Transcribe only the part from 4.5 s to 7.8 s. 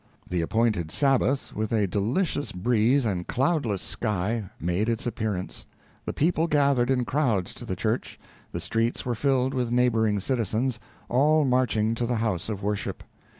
made its appearance. The people gathered in crowds to the